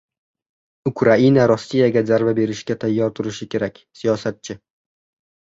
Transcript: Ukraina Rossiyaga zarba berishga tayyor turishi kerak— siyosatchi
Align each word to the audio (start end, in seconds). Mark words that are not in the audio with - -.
Ukraina 0.91 1.43
Rossiyaga 1.51 2.03
zarba 2.11 2.33
berishga 2.39 2.79
tayyor 2.85 3.13
turishi 3.21 3.47
kerak— 3.55 3.81
siyosatchi 4.01 4.61